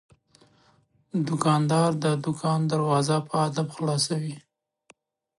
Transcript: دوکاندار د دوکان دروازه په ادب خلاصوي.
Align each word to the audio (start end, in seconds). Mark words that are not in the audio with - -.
دوکاندار 1.27 1.91
د 2.03 2.05
دوکان 2.25 2.59
دروازه 2.71 3.17
په 3.27 3.33
ادب 3.47 3.67
خلاصوي. 3.75 4.35